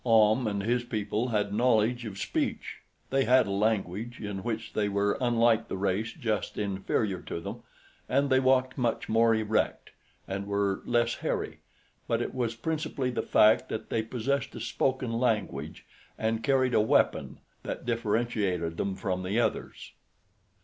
[0.03, 2.77] Ahm and his people had knowledge of a speech.
[3.11, 7.61] They had a language, in which they were unlike the race just inferior to them,
[8.09, 9.91] and they walked much more erect
[10.27, 11.59] and were less hairy:
[12.07, 15.85] but it was principally the fact that they possessed a spoken language
[16.17, 19.91] and carried a weapon that differentiated them from the others.